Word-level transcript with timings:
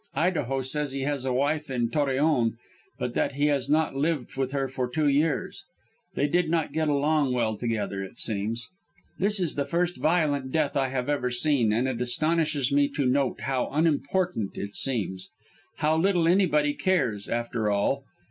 Idaho 0.15 0.61
says 0.63 0.93
he 0.93 1.01
has 1.01 1.25
a 1.25 1.31
wife 1.33 1.69
in 1.69 1.87
Torreon, 1.91 2.57
but 2.97 3.13
that 3.13 3.33
he 3.33 3.45
has 3.45 3.69
not 3.69 3.95
lived 3.95 4.35
with 4.35 4.51
her 4.51 4.67
for 4.67 4.89
two 4.89 5.07
years; 5.07 5.63
they 6.15 6.27
did 6.27 6.49
not 6.49 6.73
get 6.73 6.87
along 6.89 7.33
well 7.33 7.55
together, 7.55 8.01
it 8.01 8.17
seems. 8.17 8.67
This 9.19 9.39
is 9.39 9.53
the 9.53 9.63
first 9.63 9.97
violent 9.97 10.51
death 10.51 10.75
I 10.75 10.87
have 10.87 11.07
ever 11.07 11.29
seen, 11.29 11.71
and 11.71 11.87
it 11.87 12.01
astonishes 12.01 12.71
me 12.71 12.87
to 12.95 13.05
note 13.05 13.41
how 13.41 13.69
unimportant 13.71 14.57
it 14.57 14.73
seems. 14.73 15.29
How 15.77 15.97
little 15.97 16.27
anybody 16.27 16.73
cares 16.73 17.29
after 17.29 17.69
all. 17.69 18.03